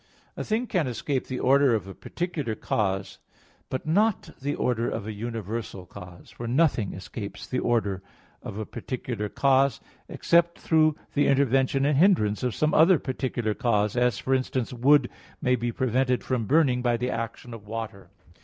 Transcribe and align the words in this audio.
A 0.35 0.43
thing 0.43 0.65
can 0.65 0.87
escape 0.87 1.27
the 1.27 1.39
order 1.39 1.75
of 1.75 1.87
a 1.87 1.93
particular 1.93 2.55
cause; 2.55 3.19
but 3.69 3.85
not 3.85 4.31
the 4.41 4.55
order 4.55 4.89
of 4.89 5.05
a 5.05 5.13
universal 5.13 5.85
cause. 5.85 6.31
For 6.31 6.47
nothing 6.47 6.93
escapes 6.93 7.45
the 7.45 7.59
order 7.59 8.01
of 8.41 8.57
a 8.57 8.65
particular 8.65 9.29
cause, 9.29 9.79
except 10.09 10.57
through 10.57 10.95
the 11.13 11.27
intervention 11.27 11.85
and 11.85 11.99
hindrance 11.99 12.41
of 12.41 12.55
some 12.55 12.73
other 12.73 12.97
particular 12.97 13.53
cause; 13.53 13.95
as, 13.95 14.17
for 14.17 14.33
instance, 14.33 14.73
wood 14.73 15.07
may 15.39 15.55
be 15.55 15.71
prevented 15.71 16.23
from 16.23 16.47
burning, 16.47 16.81
by 16.81 16.97
the 16.97 17.11
action 17.11 17.53
of 17.53 17.67
water. 17.67 18.09